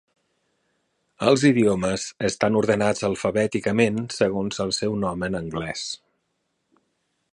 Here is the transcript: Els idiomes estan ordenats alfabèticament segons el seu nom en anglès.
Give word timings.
Els 1.31 1.43
idiomes 1.49 2.05
estan 2.29 2.57
ordenats 2.61 3.05
alfabèticament 3.09 4.01
segons 4.17 4.65
el 4.67 4.75
seu 4.79 4.97
nom 5.05 5.27
en 5.29 5.39
anglès. 5.45 5.85